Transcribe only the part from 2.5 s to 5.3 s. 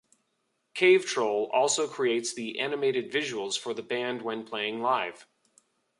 animated visuals for the band when playing live.